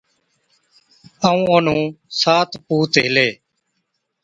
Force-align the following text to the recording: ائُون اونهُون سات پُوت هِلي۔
ائُون 1.27 1.43
اونهُون 1.51 1.81
سات 2.21 2.49
پُوت 2.65 2.93
هِلي۔ 3.05 3.29